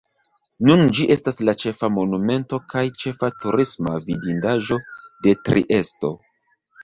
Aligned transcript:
Nun 0.67 0.79
ĝi 0.99 1.03
estas 1.15 1.41
la 1.49 1.53
ĉefa 1.63 1.89
Monumento 1.97 2.59
kaj 2.71 2.83
ĉefa 3.03 3.29
turisma 3.43 3.95
vidindaĵo 4.07 4.79
de 5.27 5.35
Triesto. 5.49 6.11